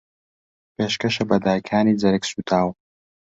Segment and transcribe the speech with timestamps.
[0.75, 2.67] پێشکەشە بە دایکانی جەرگسووتاو